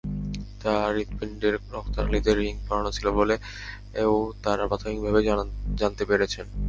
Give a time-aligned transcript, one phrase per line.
[0.61, 5.19] তাঁর হৃৎপিণ্ডের রক্তনালিতে রিং পরানো ছিল বলেও তাঁরা প্রাথমিকভাবে
[5.79, 6.45] জানতে পেরেছেন।